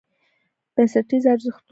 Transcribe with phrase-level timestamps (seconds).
[0.75, 1.67] بنسټیز ارزښتونه: